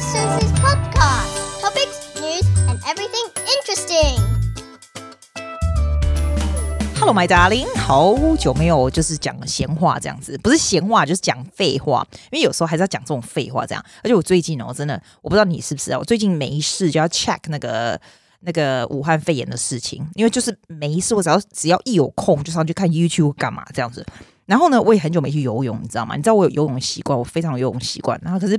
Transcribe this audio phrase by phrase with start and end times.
[0.00, 1.60] Sister Susie's podcast.
[1.60, 4.16] Topics, news, and everything interesting.
[6.96, 13.84] Hello, my darling，好久没有就是讲闲话这样子，不是闲话就是讲废话，因为有时候还是要讲这种废话这样。
[14.02, 18.00] 而且我最近哦，真的我不知道你是不是啊，我最近没事就要 check 那个
[18.40, 24.06] 那个武汉肺炎的事情，因为就是没事，我只要只要一有空就上去看 YouTube 干嘛这样子。
[24.46, 26.16] 然后呢，我也很久没去游泳，你知道吗？
[26.16, 28.18] 你知道我有游泳习惯，我非常有游泳习惯。
[28.24, 28.58] 然后可是。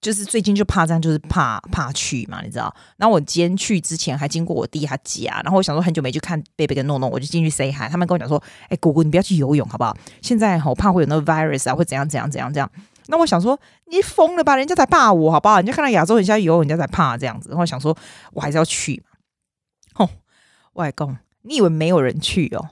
[0.00, 2.72] 就是最近就怕这样，就是怕怕去嘛，你知道？
[2.96, 7.90] 然后我今天去之前还经过我弟他家，然后我想说很久没去看贝贝跟诺诺，我就进去 say hi。
[7.90, 9.96] 他们跟我讲说：“哎，姑姑，你不要去游泳好不好？
[10.22, 12.70] 现在我怕会有那个 virus 啊，会怎样怎样怎样这样。”
[13.08, 14.56] 那我想说你疯了吧？
[14.56, 15.56] 人家才怕我好不好？
[15.56, 17.48] 人家看到亚洲人家游，人家才怕这样子。
[17.48, 17.96] 然后想说
[18.32, 19.18] 我还是要去嘛。
[19.94, 20.10] 吼，
[20.74, 22.70] 外公，你以为没有人去哦？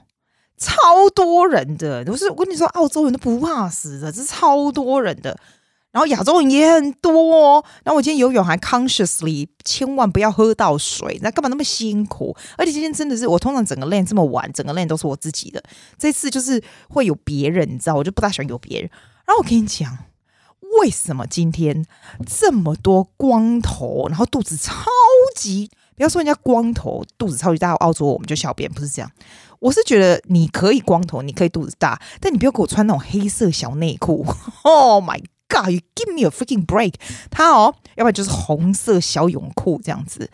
[0.57, 0.73] 超
[1.13, 5.37] 多人的，不是我跟你说，澳洲人都不怕死的，这是超多人的。
[5.95, 12.35] 然后亚洲人也很多哦，然后我今天游泳还 consciously 千万不要喝到水，那干嘛那么辛苦？
[12.57, 15.63] 而且今天真的是我通常整个 l a n 这么晚，整个 l a n 都是我自己的，
[15.97, 18.89] 这次就是会有别人，你知道，我就不大喜欢有别人。
[19.25, 19.97] 然后我跟你讲，
[20.81, 21.85] 为什么今天
[22.27, 24.73] 这么多光头，然后肚子超
[25.37, 29.09] 级，不要说人家光头肚子超级大，澳洲我们就小便不是这样。
[29.59, 34.25] 我是觉得你可以光头，你可以肚子大，但你不要给我穿那种黑色小内裤。
[34.63, 35.71] Oh my God。
[35.71, 36.95] You give me a freaking break！
[37.29, 40.29] 他哦，要不然就是红色小泳裤这样子，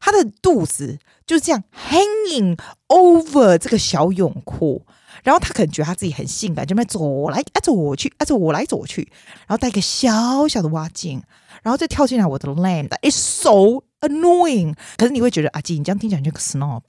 [0.00, 4.86] 他的肚子就是这样 hanging over 这个小泳裤，
[5.22, 9.10] 然后他可能觉得他自己很性感，就那走来啊走去啊走来走去，
[9.46, 11.22] 然后带一个小小的蛙镜，
[11.62, 14.74] 然后再跳进来我的 land is so annoying。
[14.96, 16.82] 可是你会觉得阿基，你这样听起来像个 snob，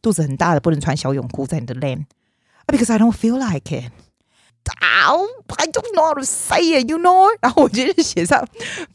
[0.00, 3.92] 肚子很大的不能穿小泳裤在你的 land，because I don't feel like it。
[4.80, 5.26] ow,
[5.58, 7.28] I don't know how to say it, you know。
[7.40, 8.46] 然后我就写上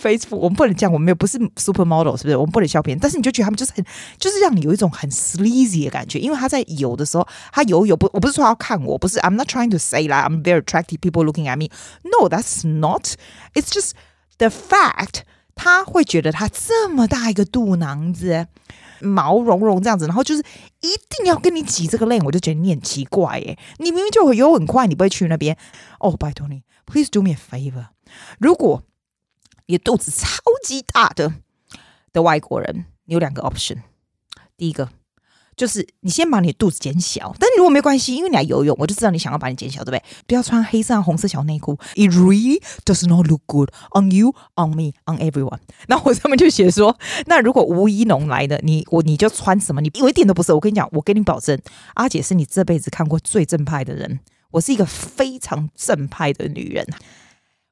[0.02, 2.38] Facebook，我们不能这样，我们又不是 supermodel，是不是？
[2.38, 3.86] 我们不能笑别人，但是你就觉得他们就是很，
[4.18, 11.70] 就是让你有一种很 sleazy 的感觉，因为他在游的时候，他游游不，我不是说要看我，不是，I'm not trying to say like I'm very attractive people looking at me.
[12.04, 13.16] No, that's not.
[13.54, 13.92] It's just
[14.38, 15.22] the fact，
[15.56, 18.48] 他会觉得他这么大一个肚囊子。
[19.02, 20.42] 毛茸茸这样子，然后就是
[20.82, 23.58] 一定要跟你挤这个 lane，我就觉得你很奇怪耶。
[23.78, 25.58] 你明明就游很快，你不会去那边
[26.00, 26.16] 哦？
[26.16, 27.88] 拜托你，please do me a favor。
[28.40, 28.84] 如果
[29.68, 30.28] 你肚子超
[30.64, 31.34] 级大的
[32.14, 33.84] 的外国人，你有两个 option。
[34.56, 34.90] 第一个。
[35.62, 40.04] 就是你先把你肚子减小，但如果没关系，因为你来游泳，我就知道你想要把你减小，对不对？
[40.26, 45.60] 不要穿黑色、红色小内裤，It really does not look good on you, on me, on everyone。
[45.88, 49.82] 然后我上面就写说，那如果吴一农来的，你我你就穿什么？
[49.82, 50.52] 你我一点都不是。
[50.52, 51.56] 我跟你讲，我跟你保证，
[51.94, 54.20] 阿姐是你这辈子看过最正派的人。
[54.50, 56.88] 我是一个非常正派的女人。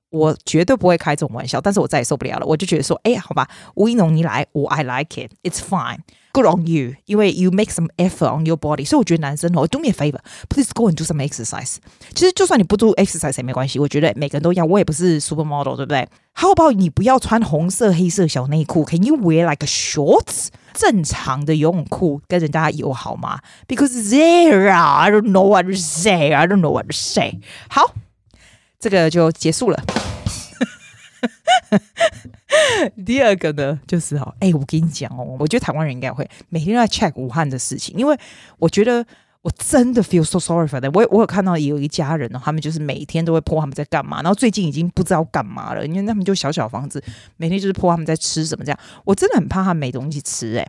[0.10, 2.46] 我绝对不会开这种玩笑，但是我再也受不了了。
[2.46, 6.00] 我就觉得说，哎，好吧，吴一农你来，我 I like it, it's fine,
[6.32, 8.86] good on you，因为 you make some effort on your body。
[8.86, 10.20] 所以我觉得男生哦，do me a favor,
[10.50, 11.78] please go and do some exercise。
[12.16, 20.48] 其实就算你不做 exercise 也没关系，我觉得每个人都一样，我也不是 supermodel，对不对？How about 你不要穿红色、黑色小内裤？Can you wear like a shorts？
[20.74, 27.40] 正常的游泳裤跟人家游好吗？Because there, I don't know what to say, I don't know what to say。
[27.70, 27.94] 好。
[28.82, 29.84] 这个就结束了。
[33.06, 38.18] 第二个呢，就是哦，哎，我跟你讲哦，我觉得台湾人应该会每天都在 check 武汉的事情，因为
[38.58, 39.06] 我觉得
[39.42, 40.92] 我真的 feel so sorry for them。
[40.94, 47.04] 我我有看到有一家人哦，他们就是每天都会 po 他们在干嘛，然后最近已经不知道干嘛了，因为他们就小小房子，
[47.38, 48.80] 每天就是 po 他们在吃什么这样。
[49.06, 50.68] 我真的很怕他没东西吃哎。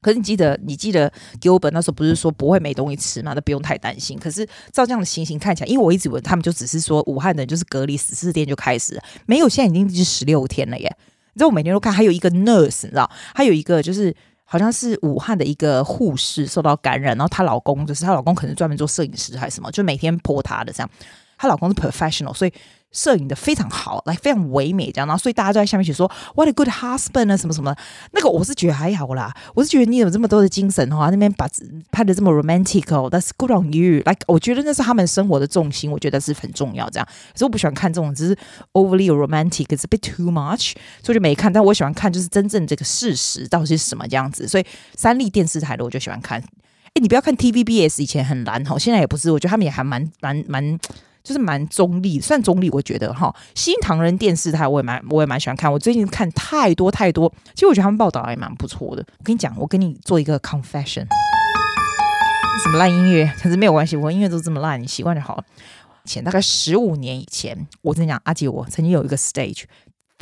[0.00, 1.08] 可是你记得，你记得
[1.40, 3.36] Gilbert 那时候不是说不会没东西吃吗？
[3.36, 4.18] 都不用太担心。
[4.18, 10.92] 可是照这样的情形看起来，因为我一直以为他们就只是说武汉的人就是隔离十四天就开始，没有，现在已经是十六天了耶。
[11.34, 20.90] 你知道我每天都看，还有一个 nurse，你知道，还有一个就是好像是武汉的一个护士受到感染，然后她老公就是她老公可能专门做摄影师还是什么，就每天泼她的这样。
[21.36, 22.52] 她老公是 professional，所以。
[22.92, 27.74] 摄影的非常好，来非常唯美，这样，然后所以大家都在下面写说 What a good husband 啊，什么什么，
[28.12, 31.48] 那个我是觉得还好啦，我是觉得你有这么多的精神的话，那边把
[31.90, 38.36] 拍的这么 romantic 哦，That's good on you，like 我觉得那是他们生活的重心，我觉得是很重要，这样，可是我不喜欢看这种只是
[38.72, 40.72] overly romantic，是 bit too much，
[41.02, 50.62] 所以就没看，但我喜欢看就是真正这个事实到底是什么这样子，所以三立电视台的我就喜欢看，哎，你不要看 TVBS 以前很蓝哈，现在也不是，我觉得他们也还蛮蛮蛮。
[50.62, 50.78] 蛮
[51.22, 53.34] 就是蛮中立，算中立，我觉得哈。
[53.54, 55.72] 新唐人电视台我也蛮，我也蛮喜欢看。
[55.72, 59.04] 我最近看太多太多，其实我觉得他们报道也蛮不错的。
[59.18, 61.06] 我跟你讲，我跟你做一个 confession，
[62.62, 65.44] 什么烂音乐，可是没有关系，我音乐都这么烂，你习惯就好了。
[66.04, 69.64] 前大概十五年以前，我跟你讲，阿姐我曾经有一个 stage。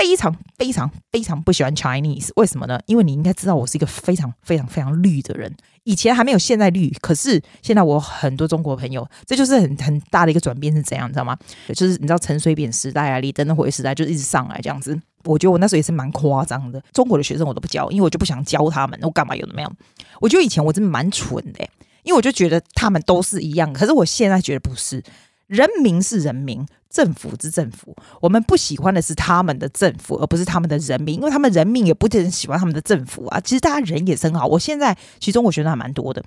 [0.01, 2.81] 非常非常非常不喜欢 Chinese，为什么呢？
[2.87, 5.55] 因为你应该知道我是一个非常非常非常绿的人，
[5.85, 11.37] 以前还没有现在绿，可是现在我很多中国朋友，这就是很很大的一个转变是怎样，你知道吗？
[11.75, 16.83] 就是你知道陈水扁时代啊，李登辉时代就一直上来这样子，我觉得我那时候也是蛮夸张的。
[16.95, 19.71] 中国的学生我都不教，因为我就不想教他们，我干嘛有的没有？
[20.19, 21.61] 我觉得以前我真的蛮蠢的，
[22.05, 25.05] 因为我就觉得他们都是一样，可是我现在觉得不是。
[25.51, 27.93] 人民是人民，政府是政府。
[28.21, 33.41] 我们不喜欢的是他们的政府，而不是他们的人民，因为他们人民也不一定喜欢他们的政府啊。
[33.41, 34.47] 其实大家人也很好。
[34.47, 36.23] 我现在其中国学生还蛮多的，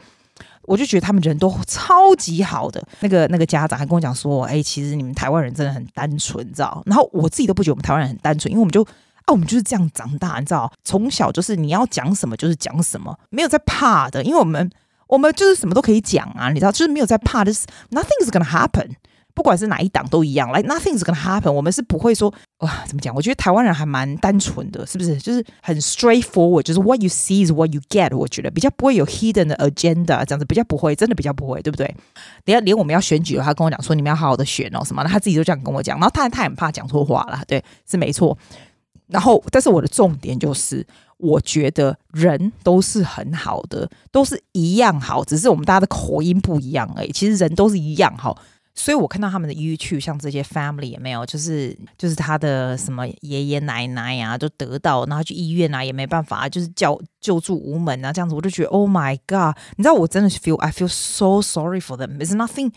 [0.63, 2.85] 我就觉得他们人都超级好的。
[2.99, 10.69] 那个那个家长还跟我讲说：“哎，其实你们台湾人真的很单纯，你知道？”然后我自己都不觉得我们台湾人很单纯，因为我们就啊，我们就是这样长大，你知道？
[10.83, 14.69] 从小就是你要讲什么就是讲什么，没有在怕的，因为我们
[15.07, 16.71] 我们就是什么都可以讲啊，你知道？
[16.73, 18.89] 就是没有在怕，就是 nothing is gonna happen。
[19.33, 21.51] 不管是哪一党都一样，like nothing's gonna happen。
[21.51, 23.13] 我们是不会说哇，怎么讲？
[23.15, 25.17] 我觉得台湾人还蛮单纯的，是不是？
[25.17, 28.15] 就是很 straightforward，就是 what you see is what you get。
[28.15, 31.87] 我觉得比较不会有 hidden 的 agenda，这样子比较不会，真的比较不会，对不对？
[32.45, 35.97] 等下连我们要选举了，他跟我讲说你们要好好的选哦什么的，他自己就这样跟我讲。
[35.97, 38.37] 然后他他很怕讲错话了，对，是没错。
[39.07, 40.85] 然后，但是我的重点就是，
[41.17, 47.11] 我觉得人都是很好的，都是一样好，只是我们大家的口音不一样而已。
[47.11, 48.37] 其实人都是一样好。
[48.75, 59.55] 所以我看到他们的 YouTube，像这些 family 也没有，就是就是他的什么爷爷奶奶呀、啊，就得到，然后去医院啊，也没办法，就是叫救助无门啊，这样子，我就觉得 Oh my God！
[59.77, 62.17] 你知道我真的是 feel I feel so sorry for them.
[62.17, 62.71] It's nothing.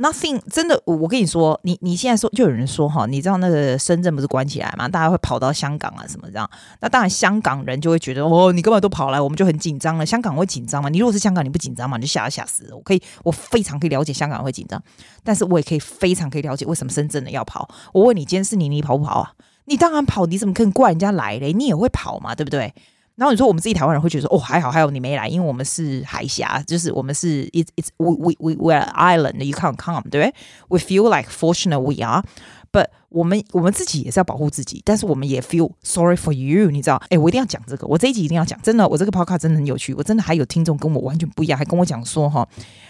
[0.00, 4.88] Nothing，真的，我跟你说，你你现在说，就有人说哈，你知道那个深圳不是关起来吗？
[4.88, 6.48] 大家会跑到香港啊什么这样？
[6.80, 10.06] 那当然，香港人就会觉得哦，你根本都跑来，我们就很紧张了。
[10.06, 10.88] 香港会紧张吗？
[10.88, 11.96] 你如果是香港，你不紧张吗？
[11.96, 12.72] 你就吓都吓死。
[12.72, 14.80] 我可以，我非常可以了解香港会紧张，
[15.24, 17.68] 但是我也可以非常可以了解为什么深圳的要跑。
[17.92, 19.32] 我问你，今天是你，你跑不跑啊？
[19.64, 21.52] 你当然跑，你怎么可能怪人家来嘞？
[21.52, 22.72] 你也会跑嘛，对不对？
[23.18, 30.34] 然后你说我们自己台湾人会觉得说哦，还好还有你没来，因为我们是海峡，就是我们是 it's it's we we we we're island you can't come 对不对
[30.68, 37.02] ？We feel like fortunate we are，but 我们我们自己也是要保护自己，但是我们也 feel sorry for you，你知道？
[37.10, 42.48] 哎，我一定要讲这个，我这一集一定要讲，真的，我这个 podcast 真的很有趣，我真的还有听众跟我完全不一样，还跟我讲说哈，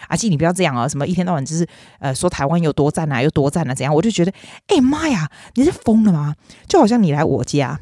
[0.08, 1.66] 阿季你不要这样啊，什么一天到晚就是
[2.00, 3.94] 呃说台湾有多赞啊，有多赞啊，怎样？
[3.94, 4.32] 我就觉得
[4.66, 6.34] 哎妈呀，你是疯了吗？
[6.69, 7.80] 就好像你来我家，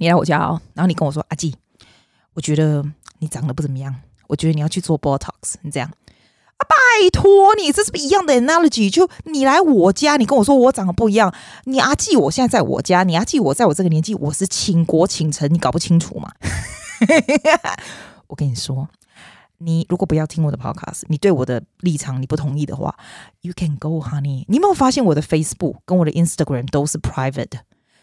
[0.00, 1.54] 你来我家哦，然后你跟我说阿季。
[2.38, 2.84] 我觉得
[3.18, 3.92] 你长得不怎么样，
[4.28, 5.54] 我觉得你要去做 Botox。
[5.62, 5.90] 你这样
[6.56, 8.88] 啊，拜托你，这是不是一样的 analogy？
[8.88, 11.34] 就你来我家，你跟我说我长得不一样。
[11.64, 16.30] 你阿季，我现在在我家，你阿季，我在我这个年纪，我是倾国倾城，你搞不清楚吗？
[18.28, 18.88] 我跟你说，
[19.58, 22.94] 你如果不要听我的 podcast，你对我的立场你不同意的话
[23.40, 24.44] ，You can go, honey。
[24.46, 27.62] 你有没有发现我的 Facebook 跟我的 Instagram 都是 private？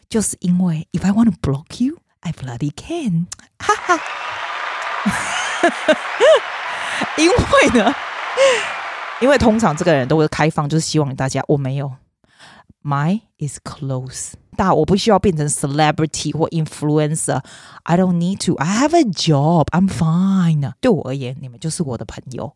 [0.09, 3.26] 就是因为 If I want to block you, I bloody can。
[3.58, 4.00] 哈哈。
[7.16, 7.36] 因为
[7.78, 7.94] 呢，
[9.20, 11.42] 因为通常这个人都会开放，就是希望大家。
[11.48, 11.92] 我没有，
[12.82, 14.32] My is close。
[14.56, 18.54] 但我不需要变成 celebrity 或 influencer。I don't need to.
[18.56, 19.66] I have a job.
[19.70, 20.72] I'm fine。
[20.80, 22.54] 对我而言，你们就是我的朋友。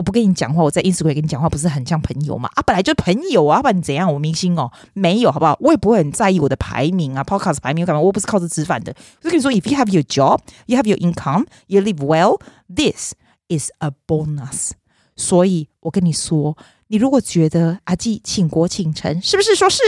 [0.00, 2.48] 我不跟你讲话，我在 Instagram 跟你讲话，不是很像朋友吗？
[2.54, 4.10] 啊，本来就朋友啊，不然你怎样？
[4.10, 5.54] 我明星哦，没有，好不好？
[5.60, 8.00] 我也不会很在意我的排名啊，Podcast 排名干嘛？
[8.00, 8.94] 我不是靠着吃饭的。
[9.22, 12.40] 我跟你说，If you have your job, you have your income, you live well,
[12.74, 13.12] this
[13.48, 14.70] is a bonus。
[15.16, 19.82] 所以我跟你说，你如果觉得阿季倾国倾城，是不是说是？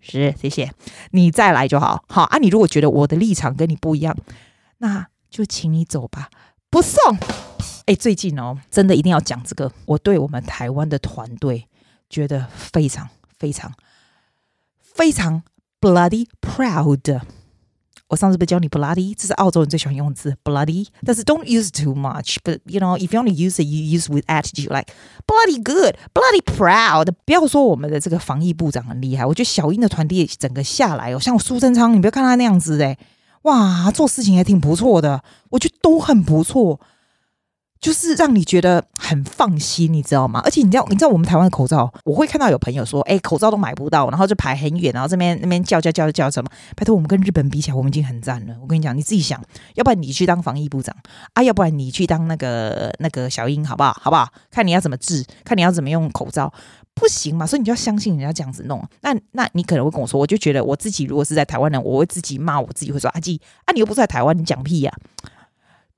[0.00, 0.70] 是，谢谢
[1.12, 2.04] 你再来就好。
[2.08, 4.14] 好啊，你如果觉得我的立场跟你不一样，
[4.78, 6.28] 那就请你走吧，
[6.68, 7.00] 不送。
[7.86, 9.70] 哎，最近哦，真的一定要讲这个。
[9.84, 11.68] 我对我们台湾的团队
[12.10, 13.72] 觉得非常非常
[14.80, 15.44] 非常
[15.80, 17.20] bloody proud。
[18.08, 22.38] 我上次不教你 bloody，这是澳洲人最喜欢用的字 bloody，但是 don't use too much。
[22.42, 24.92] But you know, if you only use it, you use with attitude, like
[25.24, 27.12] bloody good, bloody proud。
[27.24, 32.98] 不要说我们的这个防疫部长很厉害，我觉得小英的团队整个下来哦，像苏贞昌，你不要看他那样子哎，
[33.42, 36.80] 哇，做事情还挺不错的，我觉得都很不错。
[37.86, 40.40] 就是让你觉得很放心，你知道吗？
[40.42, 46.50] 而且你知道，你知道我们台湾的口罩，我会看到有朋友说，哎，口罩都买不到，然后就排很远，然后这边那边叫叫叫叫什么？
[46.74, 48.56] 拜托，我们跟日本比起来，我们已经很赞了。
[48.60, 49.40] 我跟你讲，你自己想，
[49.76, 50.96] 要不然你去当防疫部长
[51.34, 53.96] 啊，要不然你去当那个那个小英，好不好？
[54.02, 54.28] 好不好？
[54.50, 56.52] 看你要怎么治，看你要怎么用口罩，
[56.92, 57.46] 不行嘛？
[57.46, 58.84] 所以你就要相信人家这样子弄。
[59.02, 65.35] 那那你可能会跟我说，我就觉得我自己如果是在台湾人，我会自己骂我自己，会说阿季啊，你又不是在台湾，你讲屁呀、啊！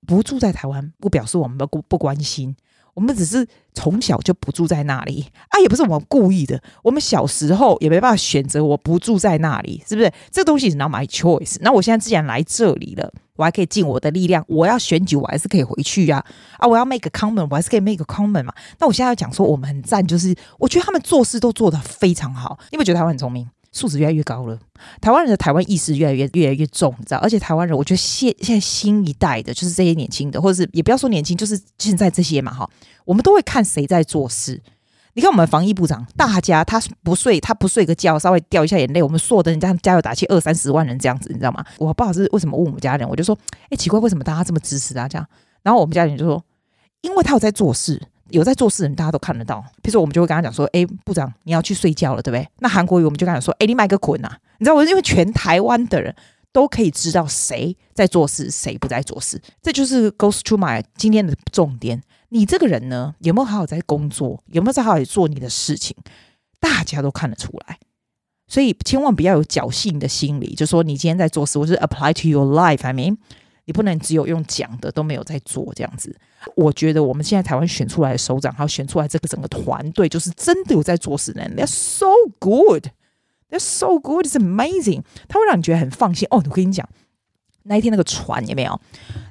[0.09, 2.57] 不住在台湾，不表示我们不不关心。
[2.95, 6.61] 我们只是从小就不住在那里啊，也不是我们故意的。
[6.83, 10.11] 我们小时候也没办法选择我不住在那里，是不是？
[10.33, 11.59] 这东西是 not my choice。
[11.61, 14.43] 那我现在既然来这里了，我还可以尽我的力量。
[14.49, 16.25] 我要选举，我还是可以回去呀。
[16.57, 18.53] 啊，我要 make a comment，我还是可以 make a comment 嘛。
[18.81, 22.59] 那我现在要讲说，我们很赞，就是我觉得他们做事都做得非常好。
[22.73, 23.49] 你有没有觉得他们很聪明？
[23.71, 24.59] 素质越来越高了，
[25.01, 27.19] 台湾人的台湾意识越来越越来越重，你知道？
[27.19, 32.69] 而且台湾人，我觉得现现在新一代的，就是这些年轻的，或者是也不要说年轻，就是现在这些嘛，哈，
[33.05, 34.61] 我们都会看谁在做事。
[35.15, 41.65] 你看我们防疫部长，大家他不睡，他不睡个觉，稍微掉一下眼泪，我们说的人家加油打气，二三十万人这样子，你知道吗？
[41.79, 43.09] 我不好意思，为什么问我们家人？
[43.09, 43.37] 我就说，
[43.71, 45.27] 哎，奇怪，为什么大家这么支持他这样？
[45.63, 46.45] 然后我们家人就说，
[47.01, 48.01] 因为他有在做事。
[48.31, 49.61] 有在做事的人，大家都看得到。
[49.83, 56.15] 比如说，我们就会跟他讲说：“哎，部长，你要去睡觉了，对不对？”那韩国瑜我们就跟他讲说：“哎，你麦个捆呐！”你知道，我因为全台湾的人
[56.53, 59.41] 都可以知道谁在做事，谁不在做事。
[59.63, 62.03] 这就是 goes to my 今天的重点。
[62.31, 64.43] 你这个人呢，有没有好好在工作？
[64.53, 65.97] 有没有在好好做你的事情？
[66.61, 67.79] 大家都看得出来。
[68.47, 72.83] 所以千万不要有侥幸的心理，就说你今天在做事，我是 apply to your life。
[72.83, 73.17] I mean。
[73.69, 76.17] 你不能只有用讲的都没有在做这样子。
[76.57, 81.55] 我觉得我们现在台湾选出来的首长，还有选出来这个整个团队，就是真的有在做事的人。
[81.55, 82.07] They're so
[82.39, 82.87] good,
[83.51, 85.03] they're so good, it's amazing。
[85.29, 86.43] 他会让你觉得很放心哦。
[86.43, 86.89] 我跟你讲，
[87.65, 88.81] 那一天那个船有没有？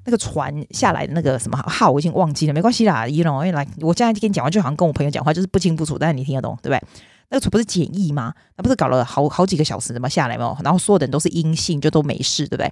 [0.05, 3.07] 那个船下来的那个什么号，我已经忘记了，没关系啦。
[3.07, 6.83] You know，因为来我现在跟你讲话，就好像跟我朋友讲话，就是不清不楚，但是你听得懂，对不对？
[7.29, 8.35] 那个船不是检疫吗？
[8.55, 10.07] 那不是搞了好好几个小时的吗？
[10.07, 10.55] 下来没有？
[10.63, 12.71] 然后所有的人都是阴性，就都没事，对不对？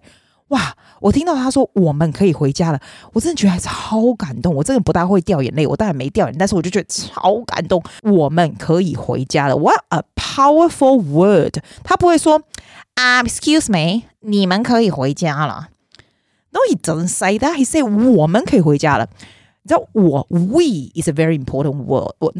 [0.49, 0.75] 哇！
[1.01, 2.79] 我听到他说我们可以回家了，
[3.13, 4.55] 我真的觉得还是好感动。
[4.55, 7.83] 我真的不大会掉眼泪，我当然没掉眼泪，但是我就觉得超感动。
[8.03, 11.57] 我们可以回家了，What a powerful word！
[11.83, 12.41] 他不会说
[12.95, 15.69] 啊，uh，Excuse me，你们可以回家了。
[16.51, 19.09] No，he doesn't say that，he say 我们可以回家了。
[19.63, 22.15] 你知道我，we is a very important word。
[22.19, 22.33] 我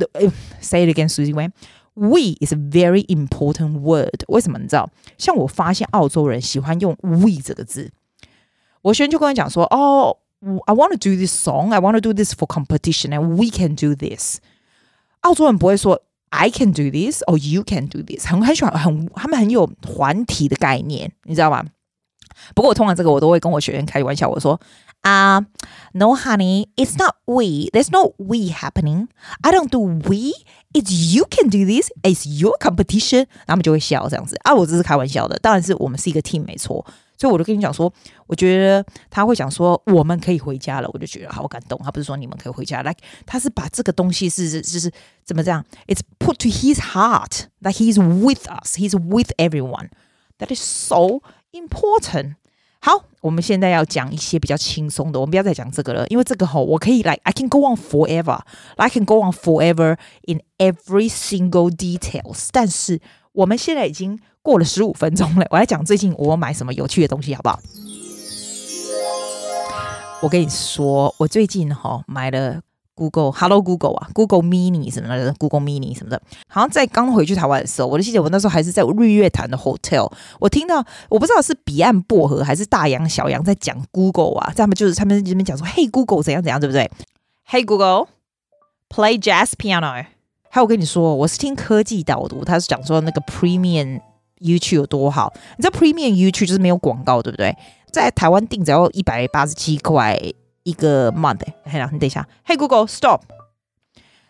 [0.61, 1.51] ，say it again，Susie Wayne。
[1.95, 4.23] We is a very important word。
[4.27, 4.89] 为什么你知道？
[5.17, 7.91] 像我发现澳洲人喜欢用 we 这个字。
[8.81, 10.17] 我学生就跟我讲说：“哦
[10.65, 11.73] ，I want to do this song.
[11.73, 14.39] I want to do this for competition, and we can do this。”
[15.21, 21.65] 澳洲人不会说 “I can do this” or “You can do this”，很很喜欢很他们很有团体的概念，你知道吗？
[22.54, 24.60] 不过我通常这个我都会跟我学员开玩笑，我说。
[25.02, 27.70] 啊、uh,，No, honey, it's not we.
[27.72, 29.08] There's no we happening.
[29.40, 30.34] I don't do we.
[30.74, 31.90] It's you can do this.
[32.02, 33.20] It's your competition.
[33.20, 35.38] 然后他们就会笑这样子啊，我只是开玩笑的。
[35.38, 36.84] 当然是我们是一个 team，没错。
[37.16, 37.90] 所以我就跟你讲说，
[38.26, 41.80] 我觉得他会讲说我们可以回家了，我就觉得好感动。
[41.82, 44.92] 他不是说你们可以回家，like 他是把这个东西是是是
[45.24, 45.64] 怎么这样？
[45.86, 48.76] It's put to his heart that he's with us.
[48.76, 49.88] He's with everyone.
[50.38, 51.22] That is so
[51.55, 52.35] important.
[52.79, 59.97] 好，我们现在要讲一些比较轻松的，我们不要再讲这个了，因为这个吼，我可以来，I can go on forever，I can go on forever
[60.27, 62.49] in every single details。
[62.51, 67.59] 但是我们现在已经过了十五分钟了，我来讲最近我买什么有趣的东西，好不好？
[70.21, 72.61] 我跟你说，我最近哈买了。
[72.95, 80.09] Google，Hello Google 啊，Google Mini 什么的，Google Mini 什么的，好像在刚回去台湾的时候，我就记得我那时候还是在日月潭的 hotel，
[80.39, 86.89] 我听到我不知道是彼岸薄荷还是大洋小洋在讲 Google 啊，他们就是他们这边讲说，Hey Google 怎样怎样，对不对
[87.49, 90.05] ？Hey Google，play jazz piano。
[90.49, 93.99] 还有我跟你说，我是听科技导读，他是讲说那个 Premium
[94.39, 97.53] YouTube 有多好，你知道 Premium YouTube 就是没有广告，对不对？
[97.91, 100.17] 在台湾订只要一百八十七块。
[100.65, 103.21] 一个 month，嘿啦，你等一下，Hey Google，stop，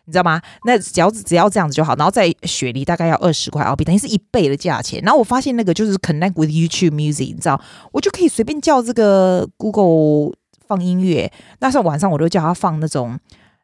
[0.04, 0.42] 你知道吗？
[0.66, 5.02] 那只要只要这样子就好，然后在雪梨大概要二十块澳币，等于是一倍的价钱。
[5.02, 7.60] 然后我发现那个就是 connect with YouTube Music，你知道，
[7.94, 10.36] 我就可以随便叫这个 Google
[10.68, 11.32] 放音乐。
[11.60, 13.18] 那时候晚上我都叫他放那种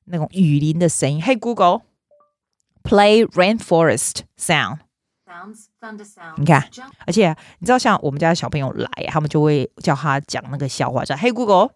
[0.05, 1.21] 那种雨林的声音。
[1.21, 6.37] Hey Google，play rainforest sound，sounds thunder sound。
[6.37, 6.63] 你看，
[7.05, 11.71] 而且你知道，像我们家的小朋友来，他们就会叫他讲那个笑话，叫 Hey Google。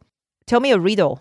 [0.45, 1.17] Tell me a riddle，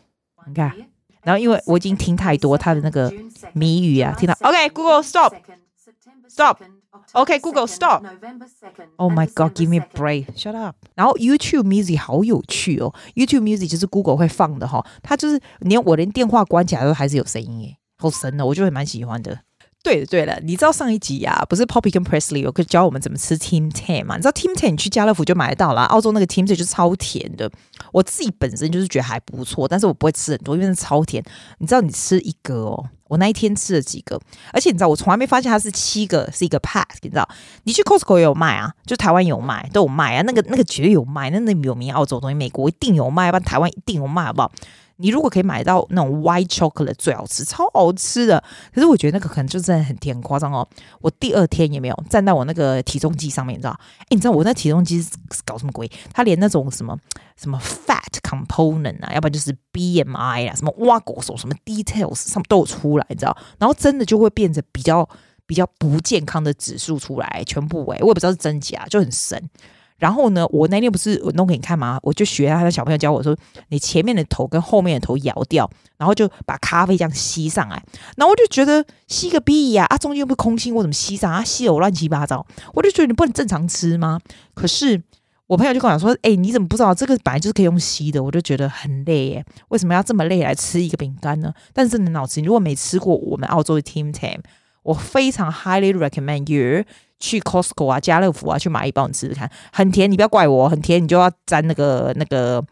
[0.46, 0.74] 你看，
[1.22, 3.10] 然后因为我已经听太多他的那个
[3.54, 10.76] 谜语啊，听到 OK，Google stop，stop，OK，Google stop，Oh my God，give me a break，shut up。
[10.94, 19.40] 然后 YouTube Music 好有趣哦，YouTube Music 就是 Google 会放的哈，它就是连我连电话关起来都还是有声音耶，好神哦，我就会蛮喜欢的。
[19.84, 24.16] 对了对了，你知道上一集呀、啊，不是 Poppy 跟 Presley 有教我们怎么吃 Tim Tam 吗？
[24.16, 25.82] 你知道 Tim Tam 你去家乐福就买得到啦。
[25.84, 27.50] 澳洲那个 Tim Tam 就是超甜的。
[27.92, 31.22] 我自己本身就是觉得还不错，但是我不会吃很多，因为是超甜。
[31.58, 34.18] 你知道你吃一个哦，我那一天吃了几个，
[34.54, 37.28] 而且你知道我从来没发现它是七个是一个 pack，你知道？
[37.64, 40.22] 你去 Costco 也有卖啊，就台湾有卖，都有卖啊。
[40.22, 44.50] 那个那个绝对有卖，那那有名澳洲东西，美国一定有卖，不然台湾一定有卖，好不好？
[44.96, 48.42] 你如果可以买到那种 white chocolate 最好吃，超好吃的。
[48.72, 50.66] 可是我觉得那个可能就真的很甜，很夸张哦。
[51.00, 53.78] 我第二天也没有站在我那个体重机上面，你知道？
[53.98, 55.04] 哎，你知道我那体重机
[55.44, 55.90] 搞什么鬼？
[56.12, 56.96] 它连那种什么
[57.36, 63.36] 什么 fat component 啊，要不然就是 BMI 啊，什么挖狗手什么 details 上都有出来，你知道？
[63.58, 65.08] 然后真的就会变得比较
[65.46, 69.50] 比较不健康的指数出来，全部哎，我也不知道是真假，就很神。
[69.96, 71.98] 然后呢，我那天不是我弄给你看吗？
[72.02, 73.34] 我就学他的小朋友教我说，
[73.68, 77.82] 你前面的头跟后面的头摇掉，然后就把咖啡这样吸上来。
[78.16, 79.84] 然后我就觉得吸个屁呀！
[79.84, 81.42] 啊，中间又不是空心，我怎么吸上啊？
[81.44, 82.44] 吸得我乱七八糟。
[82.74, 84.18] 我就觉得你不能正常吃吗？
[84.52, 85.00] 可是
[85.46, 88.22] 我朋友就跟我讲说，哎，你怎么不知道这个本来就是可以用吸的？
[88.22, 91.54] 我就觉得很累耶，为什么要这么累来吃一个饼干呢？
[91.72, 92.40] 但是你的很好吃。
[92.40, 94.40] 你如果没吃过我们澳洲的 Tim Tam，
[94.82, 96.84] 我非常 highly recommend you。
[97.24, 102.62] 去 Costco 啊，家乐福啊，去买一包你试试看，很甜，你不要怪我，很甜，你就要沾那个那个。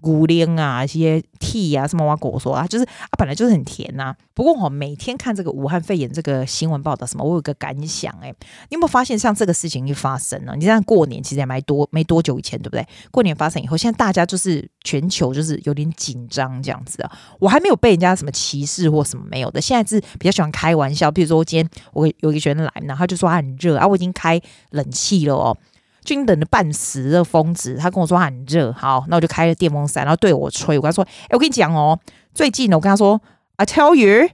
[0.00, 8.28] 古灵啊，一些 tea 啊，什么哇果说啊，就是啊，本来就是很甜呐、不过我每天看这个武汉肺炎这个新闻报道，什么，我有个感想哎、
[8.68, 10.54] 你有没有发现像这个事情一发生呢？
[10.56, 12.86] 你像过年其实也没多没多久以前，对不对？
[13.10, 17.12] 过年发生以后，现在大家就是全球就是有点紧张这样子啊。
[17.38, 21.10] 我还没有被人家什么歧视或什么没有的，现在是比较喜欢开玩笑。
[21.10, 24.40] 比如说今天我有一个学生来，然后他就说他很热啊，我已经开
[24.70, 25.56] 冷气了哦。
[26.04, 30.76] 就等的半死的疯子，他跟我说他很热，好，那我就开了电风扇，然后对我吹。
[30.76, 31.98] 我跟他说：“哎，我跟你讲哦，
[32.34, 33.20] 最近呢，我跟他说
[33.56, 34.30] ，I tell you,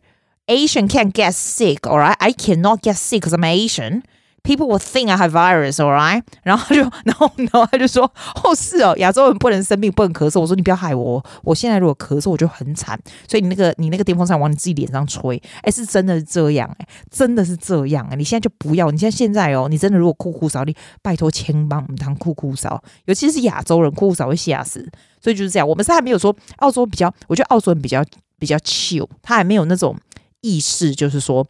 [0.46, 2.16] Asian can't get sick, alright?
[2.18, 4.02] I cannot get sick because I'm Asian.”
[4.46, 6.22] People will think I have virus, all right?
[6.44, 8.04] 然后他就， 然后，然后他就说
[8.44, 12.96] ：“哦，是哦，亚洲人不能生病，不能咳嗽。”我说：“你不要害我，我现在如果咳嗽，我就很惨。
[13.28, 18.06] 所以你那个，你那个电风扇往你自己脸上吹，哎，是真的是这样，哎，真的是这样。
[18.08, 20.72] 哎，你现在就不要，你现在现在哦，你真的如果酷酷扫，你
[21.02, 24.88] 拜托千帮我们当酷酷扫，尤其是亚洲人酷酷扫会吓死。
[25.20, 28.04] 所以就是这样，我们是还没有说澳洲比较，我觉得澳洲人比较
[28.38, 29.96] 比较糗他还没有那种
[30.42, 31.44] 意识，就是说。”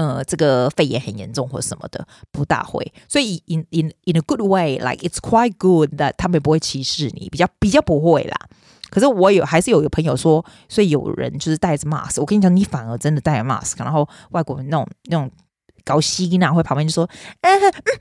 [0.00, 2.90] 呃，这个肺炎很严重或什么的，不大会。
[3.06, 8.34] 所以 in in in a good way, like it's quite good that 他们也不会歧视你，比较比较不会啦。
[8.88, 12.18] 可是我有还是有一个朋友说，所以有人就是戴着 mask。
[12.18, 15.30] 我跟你讲，你反而真的戴着 mask，然后外国人那种那种
[15.84, 17.04] 搞西音啊，会旁边就说，
[17.42, 17.98] 嗯嗯嗯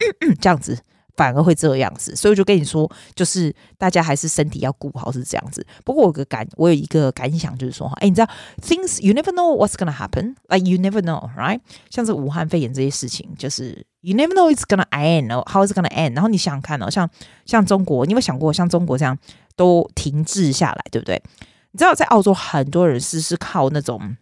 [0.00, 0.76] 嗯嗯，这样子。
[1.16, 5.66] 反而会这样子，所以我就跟你说，就是大家还是身体要顾好，是这样子。
[5.84, 8.28] 不过我个感，我有一个感想，就是说，哎，你知道
[8.60, 11.60] ，things you never know what's gonna happen，like you never know，right？
[11.88, 16.14] 像是武汉肺炎这些事情，就是 you never know it's gonna end，how it's gonna end？
[16.14, 17.08] 然后你想想看哦，像
[17.46, 19.18] 像中国，你有没有想过，像中国这样
[19.56, 21.22] 都停滞下来，对不对？
[21.72, 24.16] 你知道，在澳洲很多人是是靠那种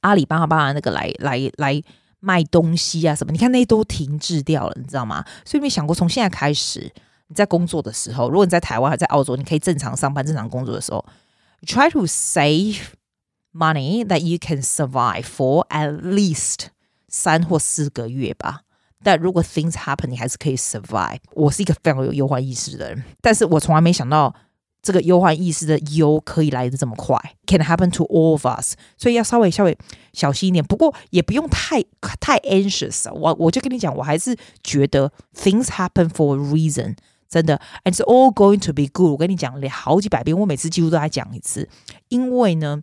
[0.00, 1.82] 阿里巴巴那个来来来。
[2.24, 3.32] 卖东西啊什么？
[3.32, 5.24] 你看那些都停滞掉了，你知道吗？
[5.44, 6.88] 所以没想过从现在开始，
[7.26, 11.04] 你在工作的时候，如果你在台湾还在澳洲，你可以正常上班、正常工作的时候
[11.66, 12.78] ，try to save
[13.52, 16.66] money that you can survive for at least
[17.08, 18.60] 三或四个月吧。
[19.02, 21.18] 但如果 things happen，你还是可以 survive。
[21.32, 24.32] 我是一个非常有忧患意识的人，但是我从来没想到。
[24.82, 27.16] 这个忧患意识的忧可以来得这么快
[27.46, 29.78] ，can happen to all of us，所以要稍微稍微
[30.12, 30.64] 小心一点。
[30.64, 31.82] 不过也不用太
[32.18, 33.12] 太 anxious。
[33.12, 36.96] 我我就跟你讲，我还是觉得 things happen for a reason，
[37.28, 39.12] 真的，and it's all going to be good。
[39.12, 41.68] 我跟你讲了好几百遍，我每次几乎都在讲一次，
[42.08, 42.82] 因为呢。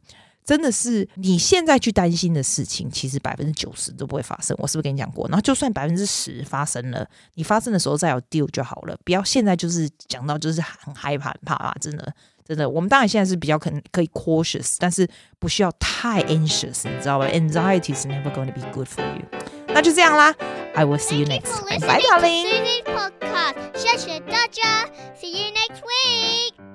[0.50, 4.58] 真的是你现在去担心的事情，其实百分之九十都不会发生。
[4.60, 5.28] 我是不是跟你讲过？
[5.28, 8.98] 然后就算百分之十发生了，你发生的时候再有 deal 就好了。
[9.06, 11.76] 不要现在就是讲到就是很害怕很怕啊！
[11.80, 12.12] 真的
[12.44, 15.08] 真的，我们当然现在是比较可能可以 cautious，但是
[15.38, 19.24] 不需要太 anxious，你知道吧？Anxiety is never going to be good for you。
[19.68, 20.34] 那就这样啦
[20.74, 21.62] ，I will see you next。
[21.80, 22.48] Bye，darling。
[23.76, 26.69] 谢谢大家，See you next week。